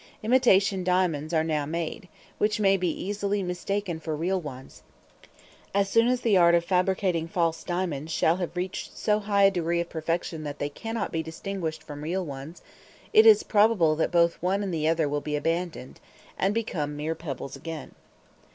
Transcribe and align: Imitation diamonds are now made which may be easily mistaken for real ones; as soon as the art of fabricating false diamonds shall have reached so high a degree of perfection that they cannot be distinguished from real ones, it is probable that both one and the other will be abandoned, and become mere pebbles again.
Imitation 0.23 0.83
diamonds 0.83 1.31
are 1.31 1.43
now 1.43 1.63
made 1.63 2.07
which 2.39 2.59
may 2.59 2.75
be 2.75 2.89
easily 2.89 3.43
mistaken 3.43 3.99
for 3.99 4.15
real 4.15 4.41
ones; 4.41 4.81
as 5.75 5.89
soon 5.91 6.07
as 6.07 6.21
the 6.21 6.35
art 6.35 6.55
of 6.55 6.65
fabricating 6.65 7.27
false 7.27 7.63
diamonds 7.63 8.11
shall 8.11 8.37
have 8.37 8.55
reached 8.57 8.97
so 8.97 9.19
high 9.19 9.43
a 9.43 9.51
degree 9.51 9.79
of 9.79 9.89
perfection 9.89 10.41
that 10.43 10.57
they 10.57 10.69
cannot 10.69 11.11
be 11.11 11.21
distinguished 11.21 11.83
from 11.83 12.01
real 12.03 12.25
ones, 12.25 12.63
it 13.13 13.27
is 13.27 13.43
probable 13.43 13.95
that 13.95 14.09
both 14.11 14.41
one 14.41 14.63
and 14.63 14.73
the 14.73 14.87
other 14.87 15.07
will 15.07 15.21
be 15.21 15.35
abandoned, 15.35 15.99
and 16.35 16.55
become 16.55 16.97
mere 16.97 17.13
pebbles 17.13 17.55
again. 17.55 17.93